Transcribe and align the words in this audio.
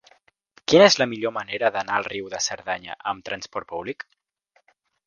Quina 0.71 0.87
és 0.91 0.97
la 1.01 1.07
millor 1.11 1.33
manera 1.35 1.71
d'anar 1.77 1.99
a 2.01 2.07
Riu 2.09 2.33
de 2.35 2.41
Cerdanya 2.49 2.99
amb 3.13 3.31
trasport 3.31 3.75
públic? 3.77 4.11